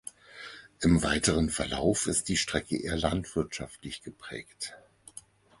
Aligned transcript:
Im 0.81 1.03
weiteren 1.03 1.51
Verlauf 1.51 2.07
ist 2.07 2.27
die 2.27 2.35
Strecke 2.35 2.75
eher 2.75 2.97
landwirtschaftlich 2.97 4.01
geprägt. 4.01 4.73